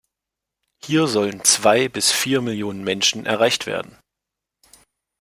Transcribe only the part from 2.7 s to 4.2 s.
Menschen erreicht werden.